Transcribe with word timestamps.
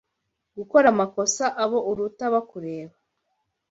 Gukora 0.57 0.85
amakosa 0.93 1.45
abo 1.63 1.79
uruta 1.91 2.23
bakureba 2.33 2.95